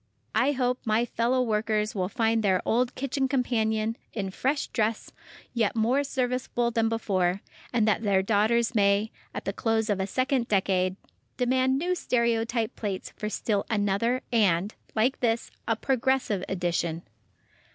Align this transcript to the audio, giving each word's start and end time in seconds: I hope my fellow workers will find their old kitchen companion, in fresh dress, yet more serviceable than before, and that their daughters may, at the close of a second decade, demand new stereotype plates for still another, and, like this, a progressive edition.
I 0.33 0.53
hope 0.53 0.79
my 0.83 1.05
fellow 1.05 1.43
workers 1.43 1.93
will 1.93 2.09
find 2.09 2.41
their 2.41 2.59
old 2.65 2.95
kitchen 2.95 3.27
companion, 3.27 3.97
in 4.13 4.31
fresh 4.31 4.65
dress, 4.69 5.11
yet 5.53 5.75
more 5.75 6.03
serviceable 6.03 6.71
than 6.71 6.89
before, 6.89 7.41
and 7.71 7.87
that 7.87 8.01
their 8.01 8.23
daughters 8.23 8.73
may, 8.73 9.11
at 9.31 9.45
the 9.45 9.53
close 9.53 9.91
of 9.91 9.99
a 9.99 10.07
second 10.07 10.47
decade, 10.47 10.95
demand 11.37 11.77
new 11.77 11.93
stereotype 11.93 12.75
plates 12.75 13.11
for 13.15 13.29
still 13.29 13.63
another, 13.69 14.21
and, 14.31 14.73
like 14.95 15.19
this, 15.19 15.51
a 15.67 15.75
progressive 15.75 16.43
edition. 16.49 17.03